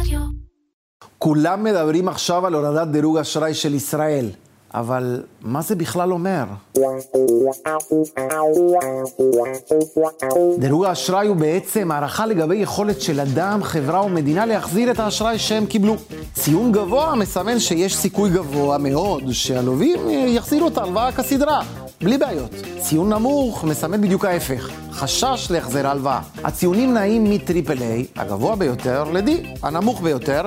רדיו. 0.00 0.20
כולם 1.18 1.64
מדברים 1.64 2.08
עכשיו 2.08 2.46
על 2.46 2.54
הורדת 2.54 2.88
דירוג 2.88 3.18
אשראי 3.18 3.54
של 3.54 3.74
ישראל, 3.74 4.30
אבל 4.74 5.22
מה 5.40 5.62
זה 5.62 5.74
בכלל 5.74 6.12
אומר? 6.12 6.44
דירוג 10.58 10.84
האשראי 10.84 11.26
הוא 11.26 11.36
בעצם 11.36 11.90
הערכה 11.90 12.26
לגבי 12.26 12.56
יכולת 12.56 13.00
של 13.00 13.20
אדם, 13.20 13.62
חברה 13.62 14.00
או 14.00 14.08
מדינה 14.08 14.46
להחזיר 14.46 14.90
את 14.90 15.00
האשראי 15.00 15.38
שהם 15.38 15.66
קיבלו. 15.66 15.96
ציון 16.34 16.72
גבוה 16.72 17.14
מסמן 17.14 17.58
שיש 17.58 17.96
סיכוי 17.96 18.30
גבוה 18.30 18.78
מאוד 18.78 19.22
שהלווים 19.32 20.00
יחזירו 20.10 20.68
את 20.68 20.78
ההלוואה 20.78 21.12
כסדרה, 21.12 21.60
בלי 22.00 22.18
בעיות. 22.18 22.50
ציון 22.80 23.12
נמוך 23.12 23.64
מסמן 23.64 24.00
בדיוק 24.00 24.24
ההפך, 24.24 24.70
חשש 24.92 25.50
להחזר 25.50 25.86
ההלוואה. 25.86 26.20
הציונים 26.44 26.94
נעים 26.94 27.24
מטריפל 27.30 27.82
איי, 27.82 28.06
הגבוה 28.16 28.56
ביותר, 28.56 29.04
ל-D, 29.04 29.30
הנמוך 29.62 30.00
ביותר, 30.00 30.42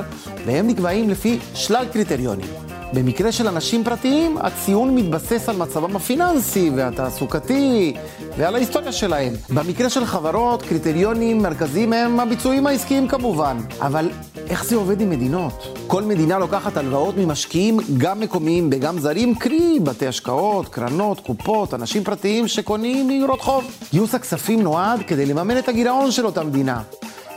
והם 0.46 0.68
נקבעים 0.68 1.10
לפי 1.10 1.40
שלל 1.54 1.86
קריטריונים. 1.94 2.69
במקרה 2.94 3.32
של 3.32 3.48
אנשים 3.48 3.84
פרטיים, 3.84 4.38
הציון 4.38 4.96
מתבסס 4.96 5.50
על 5.50 5.56
מצבם 5.56 5.96
הפיננסי 5.96 6.72
והתעסוקתי 6.76 7.94
ועל 8.38 8.56
ההיסטוריה 8.56 8.92
שלהם. 8.92 9.34
במקרה 9.50 9.90
של 9.90 10.06
חברות, 10.06 10.62
קריטריונים 10.62 11.38
מרכזיים 11.38 11.94
הם 11.94 12.20
הביצועים 12.20 12.68
העסקיים 12.68 13.08
כמובן. 13.08 13.58
אבל 13.82 14.10
איך 14.50 14.66
זה 14.66 14.76
עובד 14.76 15.02
עם 15.02 15.10
מדינות? 15.10 15.78
כל 15.88 16.04
מדינה 16.04 16.40
לוקחת 16.40 16.78
הלוואות 16.78 17.18
ממשקיעים 17.18 17.78
גם 17.98 18.20
מקומיים 18.20 18.70
וגם 18.72 19.00
זרים, 19.00 19.36
קרי 19.36 19.80
בתי 19.84 20.08
השקעות, 20.08 20.68
קרנות, 20.70 21.20
קופות, 21.20 21.74
אנשים 21.74 22.04
פרטיים 22.04 22.48
שקונים 22.48 23.10
איגרות 23.10 23.42
חוב. 23.42 23.64
גיוס 23.92 24.16
הכספים 24.16 24.62
נועד 24.62 25.00
כדי 25.08 25.26
לממן 25.26 25.58
את 25.58 25.70
הגירעון 25.70 26.12
של 26.12 26.26
אותה 26.26 26.44
מדינה. 26.44 26.82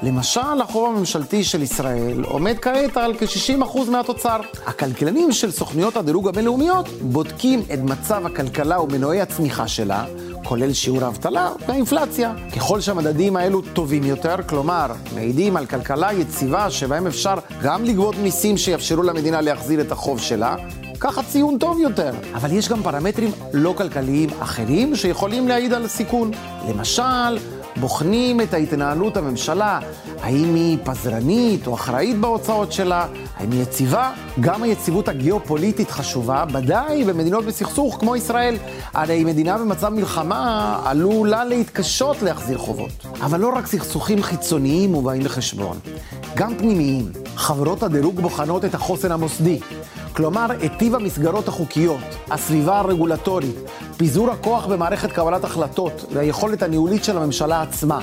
למשל, 0.02 0.60
החוב 0.62 0.96
הממשלתי 0.96 1.44
של 1.44 1.62
ישראל 1.62 2.24
עומד 2.24 2.58
כעת 2.62 2.96
על 2.96 3.14
כ-60% 3.18 3.90
מהתוצר. 3.90 4.40
הכלכלנים 4.66 5.32
של 5.32 5.50
סוכנויות 5.50 5.96
הדירוג 5.96 6.28
הבינלאומיות 6.28 6.88
בודקים 7.02 7.62
את 7.74 7.78
מצב 7.78 8.26
הכלכלה 8.26 8.80
ומנועי 8.80 9.20
הצמיחה 9.20 9.68
שלה, 9.68 10.04
כולל 10.44 10.72
שיעור 10.72 11.04
האבטלה 11.04 11.50
והאינפלציה. 11.68 12.34
ככל 12.56 12.80
שהמדדים 12.80 13.36
האלו 13.36 13.62
טובים 13.62 14.04
יותר, 14.04 14.36
כלומר, 14.48 14.86
מעידים 15.14 15.56
על 15.56 15.66
כלכלה 15.66 16.12
יציבה 16.12 16.70
שבהם 16.70 17.06
אפשר 17.06 17.34
גם 17.62 17.84
לגבות 17.84 18.14
מיסים 18.16 18.56
שיאפשרו 18.56 19.02
למדינה 19.02 19.40
להחזיר 19.40 19.80
את 19.80 19.92
החוב 19.92 20.20
שלה, 20.20 20.56
ככה 21.00 21.22
ציון 21.22 21.58
טוב 21.58 21.80
יותר. 21.80 22.10
אבל 22.34 22.52
יש 22.52 22.68
גם 22.68 22.82
פרמטרים 22.82 23.30
לא 23.52 23.74
כלכליים 23.78 24.28
אחרים 24.40 24.96
שיכולים 24.96 25.48
להעיד 25.48 25.72
על 25.72 25.88
סיכון. 25.88 26.30
למשל, 26.68 27.38
בוחנים 27.76 28.40
את 28.40 28.54
ההתנהלות 28.54 29.16
הממשלה, 29.16 29.78
האם 30.22 30.54
היא 30.54 30.78
פזרנית 30.84 31.66
או 31.66 31.74
אחראית 31.74 32.18
בהוצאות 32.18 32.72
שלה, 32.72 33.06
האם 33.36 33.52
היא 33.52 33.62
יציבה. 33.62 34.12
גם 34.40 34.62
היציבות 34.62 35.08
הגיאופוליטית 35.08 35.90
חשובה, 35.90 36.44
ודאי 36.52 37.04
במדינות 37.04 37.44
בסכסוך 37.44 37.96
כמו 38.00 38.16
ישראל. 38.16 38.56
הרי 38.94 39.24
מדינה 39.24 39.58
במצב 39.58 39.88
מלחמה 39.88 40.80
עלולה 40.84 41.44
להתקשות 41.44 42.22
להחזיר 42.22 42.58
חובות. 42.58 43.06
אבל 43.20 43.40
לא 43.40 43.48
רק 43.48 43.66
סכסוכים 43.66 44.22
חיצוניים 44.22 44.92
מובאים 44.92 45.22
בחשבון, 45.22 45.78
גם 46.34 46.54
פנימיים. 46.58 47.21
חברות 47.36 47.82
הדירוג 47.82 48.20
בוחנות 48.20 48.64
את 48.64 48.74
החוסן 48.74 49.12
המוסדי. 49.12 49.60
כלומר, 50.12 50.46
את 50.64 50.72
טיב 50.78 50.94
המסגרות 50.94 51.48
החוקיות, 51.48 52.00
הסביבה 52.30 52.78
הרגולטורית, 52.78 53.56
פיזור 53.96 54.30
הכוח 54.30 54.66
במערכת 54.66 55.12
קבלת 55.12 55.44
החלטות 55.44 56.04
והיכולת 56.12 56.62
הניהולית 56.62 57.04
של 57.04 57.16
הממשלה 57.16 57.62
עצמה. 57.62 58.00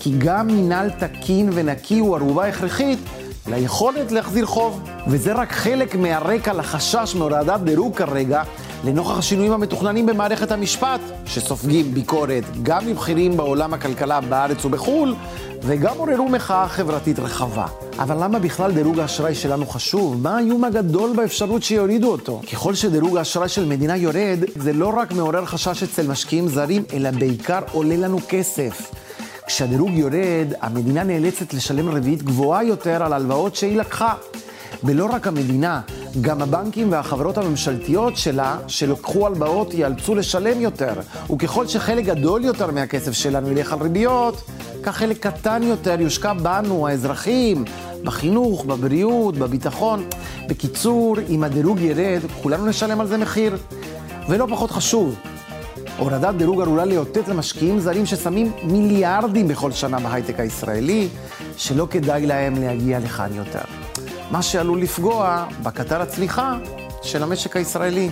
כי 0.00 0.14
גם 0.18 0.46
מינהל 0.46 0.90
תקין 0.90 1.50
ונקי 1.54 1.98
הוא 1.98 2.16
ערובה 2.16 2.46
הכרחית 2.46 2.98
ליכולת 3.46 4.12
להחזיר 4.12 4.46
חוב. 4.46 4.80
וזה 5.06 5.32
רק 5.32 5.52
חלק 5.52 5.94
מהרקע 5.94 6.52
לחשש 6.52 7.14
מהורדת 7.14 7.60
דירוג 7.60 7.96
כרגע, 7.96 8.42
לנוכח 8.84 9.18
השינויים 9.18 9.52
המתוכננים 9.52 10.06
במערכת 10.06 10.52
המשפט, 10.52 11.00
שסופגים 11.26 11.94
ביקורת 11.94 12.44
גם 12.62 12.86
מבכירים 12.86 13.36
בעולם 13.36 13.74
הכלכלה 13.74 14.20
בארץ 14.20 14.64
ובחו"ל, 14.64 15.14
וגם 15.62 15.98
עוררו 15.98 16.28
מחאה 16.28 16.68
חברתית 16.68 17.18
רחבה. 17.18 17.66
אבל 17.98 18.24
למה 18.24 18.38
בכלל 18.38 18.72
דירוג 18.72 18.98
האשראי 18.98 19.34
שלנו 19.34 19.66
חשוב? 19.66 20.22
מה 20.22 20.36
האיום 20.36 20.64
הגדול 20.64 21.16
באפשרות 21.16 21.62
שיורידו 21.62 22.10
אותו? 22.10 22.40
ככל 22.52 22.74
שדירוג 22.74 23.16
האשראי 23.16 23.48
של 23.48 23.64
מדינה 23.64 23.96
יורד, 23.96 24.38
זה 24.56 24.72
לא 24.72 24.92
רק 24.96 25.12
מעורר 25.12 25.44
חשש 25.44 25.82
אצל 25.82 26.06
משקיעים 26.06 26.48
זרים, 26.48 26.84
אלא 26.92 27.10
בעיקר 27.10 27.60
עולה 27.72 27.96
לנו 27.96 28.18
כסף. 28.28 28.90
כשהדירוג 29.46 29.90
יורד, 29.92 30.52
המדינה 30.60 31.04
נאלצת 31.04 31.54
לשלם 31.54 31.88
רביעית 31.88 32.22
גבוהה 32.22 32.64
יותר 32.64 33.02
על 33.02 33.12
הלוואות 33.12 33.56
שהיא 33.56 33.78
לקחה. 33.78 34.14
ולא 34.84 35.06
רק 35.06 35.26
המדינה, 35.26 35.80
גם 36.20 36.42
הבנקים 36.42 36.92
והחברות 36.92 37.38
הממשלתיות 37.38 38.16
שלה, 38.16 38.58
שלקחו 38.66 39.26
הלוואות, 39.26 39.74
ייאלצו 39.74 40.14
לשלם 40.14 40.60
יותר. 40.60 40.92
וככל 41.30 41.66
שחלק 41.66 42.04
גדול 42.04 42.44
יותר 42.44 42.70
מהכסף 42.70 43.12
שלנו 43.12 43.50
ילך 43.50 43.72
על 43.72 43.78
ריביות, 43.82 44.42
כך 44.82 44.96
חלק 44.96 45.26
קטן 45.26 45.62
יותר 45.62 46.00
יושקע 46.00 46.32
בנו, 46.32 46.88
האזרחים, 46.88 47.64
בחינוך, 48.04 48.64
בבריאות, 48.64 49.38
בביטחון. 49.38 50.04
בקיצור, 50.48 51.16
אם 51.28 51.44
הדירוג 51.44 51.80
ירד, 51.80 52.20
כולנו 52.42 52.66
נשלם 52.66 53.00
על 53.00 53.06
זה 53.06 53.16
מחיר. 53.16 53.56
ולא 54.28 54.46
פחות 54.50 54.70
חשוב, 54.70 55.14
הורדת 55.98 56.34
דירוג 56.34 56.60
עלולה 56.60 56.84
לאותת 56.84 57.28
למשקיעים 57.28 57.80
זרים 57.80 58.06
ששמים 58.06 58.52
מיליארדים 58.64 59.48
בכל 59.48 59.72
שנה 59.72 59.98
בהייטק 60.00 60.40
הישראלי, 60.40 61.08
שלא 61.56 61.86
כדאי 61.90 62.26
להם 62.26 62.54
להגיע 62.62 62.98
לכאן 62.98 63.34
יותר. 63.34 63.87
מה 64.30 64.42
שעלול 64.42 64.80
לפגוע 64.80 65.44
בקטר 65.62 66.02
הצמיחה 66.02 66.56
של 67.02 67.22
המשק 67.22 67.56
הישראלי. 67.56 68.10